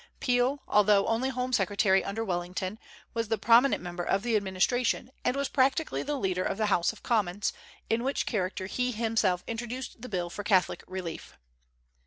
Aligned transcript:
Peel, 0.19 0.63
although 0.67 1.05
only 1.05 1.29
home 1.29 1.53
secretary 1.53 2.03
under 2.03 2.25
Wellington, 2.25 2.79
was 3.13 3.27
the 3.27 3.37
prominent 3.37 3.83
member 3.83 4.01
of 4.03 4.23
the 4.23 4.35
administration, 4.35 5.11
and 5.23 5.35
was 5.35 5.47
practically 5.47 6.01
the 6.01 6.17
leader 6.17 6.41
of 6.43 6.57
the 6.57 6.65
House 6.73 6.91
of 6.91 7.03
Commons, 7.03 7.53
in 7.87 8.03
which 8.03 8.25
character 8.25 8.65
he 8.65 8.93
himself 8.93 9.43
introduced 9.45 10.01
the 10.01 10.09
bill 10.09 10.31
for 10.31 10.43
Catholic 10.43 10.83
relief. 10.87 11.37